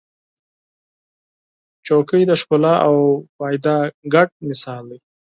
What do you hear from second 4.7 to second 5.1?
دی.